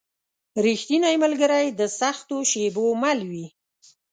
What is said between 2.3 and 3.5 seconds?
شېبو مل وي.